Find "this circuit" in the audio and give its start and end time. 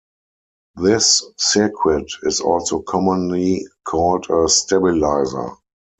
0.77-2.11